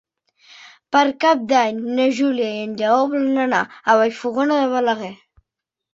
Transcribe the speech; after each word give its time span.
Per 0.95 1.01
Cap 1.25 1.43
d'Any 1.51 1.83
na 1.99 2.07
Júlia 2.21 2.49
i 2.55 2.63
en 2.63 2.73
Lleó 2.81 2.95
volen 3.15 3.39
anar 3.47 3.63
a 3.95 3.99
Vallfogona 4.01 4.61
de 4.65 4.71
Balaguer. 4.77 5.15